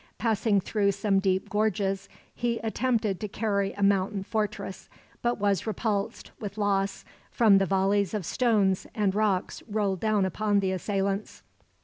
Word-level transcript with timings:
Passing 0.17 0.59
through 0.61 0.93
some 0.93 1.19
deep 1.19 1.47
gorges, 1.47 2.09
he 2.33 2.57
attempted 2.63 3.19
to 3.19 3.27
carry 3.27 3.73
a 3.73 3.83
mountain 3.83 4.23
fortress; 4.23 4.89
but 5.21 5.37
was 5.37 5.67
repulsed, 5.67 6.31
with 6.39 6.57
loss, 6.57 7.05
from 7.29 7.59
the 7.59 7.67
volleys 7.67 8.15
of 8.15 8.25
stones 8.25 8.87
and 8.95 9.13
rocks 9.13 9.61
rolled 9.67 9.99
down 9.99 10.25
upon 10.25 10.59
the 10.59 10.71
assailants. 10.71 11.43